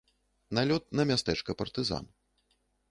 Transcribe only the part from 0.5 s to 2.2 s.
Налёт на мястэчка партызан.